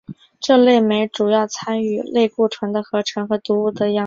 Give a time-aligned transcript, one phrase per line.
[0.39, 3.99] 这类酶主要参与类固醇的合成和毒物的氧化代谢。